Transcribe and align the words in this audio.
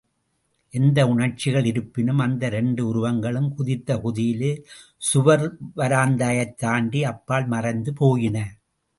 எந்த 0.69 1.07
உணர்ச்சிகள் 1.07 1.65
இருப்பினும் 1.65 2.19
அந்த 2.19 2.45
இரண்டு 2.45 2.87
உருவங்களும் 2.87 3.55
குதித்த 3.55 3.95
குதியிலே, 3.97 4.61
சுவர் 4.97 5.57
வரந்தையைத் 5.75 6.57
தாண்டி 6.57 7.03
அப்பால் 7.03 7.47
மறைந்து 7.47 7.93
போயின. 7.93 8.55